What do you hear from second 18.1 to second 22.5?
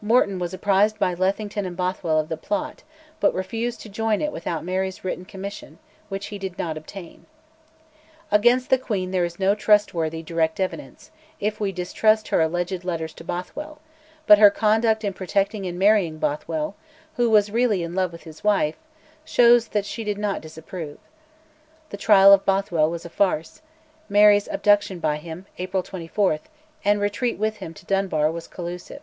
with his wife) shows that she did not disapprove. The trial of